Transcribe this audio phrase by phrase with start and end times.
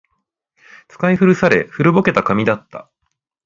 [0.87, 2.89] 使い古され、古ぼけた紙だった